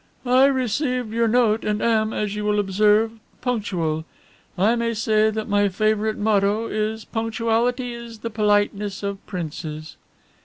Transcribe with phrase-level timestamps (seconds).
[0.25, 4.03] "I received your note and am, as you will observe, punctual.
[4.57, 9.97] I may say that my favourite motto is 'Punctuality is the politeness of princes."